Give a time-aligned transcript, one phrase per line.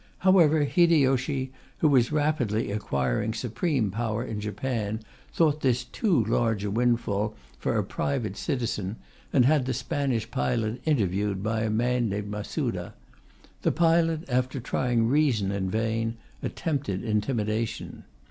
[0.17, 6.71] However, Hideyoshi, who was rapidly acquiring supreme power in Japan, thought this too large a
[6.71, 8.95] windfall for a private citizen,
[9.31, 12.95] and had the Spanish pilot interviewed by a man named Masuda.
[13.61, 18.03] The pilot, after trying reason in vain, attempted intimidation.